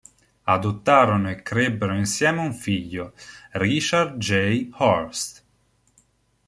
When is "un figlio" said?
2.43-3.13